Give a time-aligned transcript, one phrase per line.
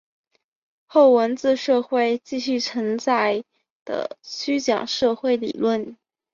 [0.87, 3.43] 后文字社会继续存在
[3.85, 5.95] 的虚讲社会理论。